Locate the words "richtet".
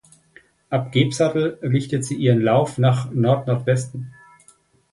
1.61-2.03